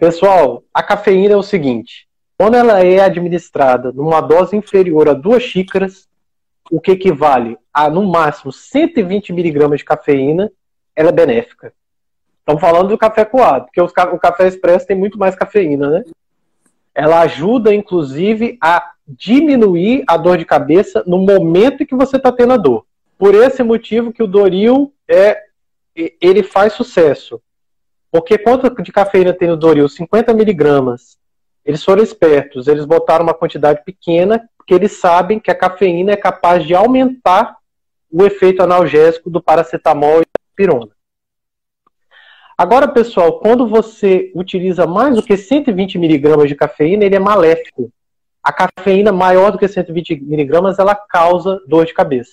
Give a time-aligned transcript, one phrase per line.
[0.00, 2.08] Pessoal, a cafeína é o seguinte:
[2.38, 6.08] quando ela é administrada numa dose inferior a duas xícaras,
[6.70, 10.50] o que equivale a no máximo 120 miligramas de cafeína,
[10.96, 11.74] ela é benéfica.
[12.38, 16.04] Estamos falando do café coado, porque o café expresso tem muito mais cafeína, né?
[16.94, 22.32] Ela ajuda, inclusive, a diminuir a dor de cabeça no momento em que você está
[22.32, 22.86] tendo a dor.
[23.18, 25.42] Por esse motivo que o Doril é,
[25.94, 27.38] ele faz sucesso.
[28.10, 29.88] Porque quanto de cafeína tem no Doril?
[29.88, 31.18] 50 miligramas.
[31.64, 36.16] Eles foram espertos, eles botaram uma quantidade pequena, porque eles sabem que a cafeína é
[36.16, 37.56] capaz de aumentar
[38.10, 40.88] o efeito analgésico do paracetamol e da pirona.
[42.58, 47.90] Agora, pessoal, quando você utiliza mais do que 120 miligramas de cafeína, ele é maléfico.
[48.42, 52.32] A cafeína maior do que 120 miligramas, ela causa dor de cabeça.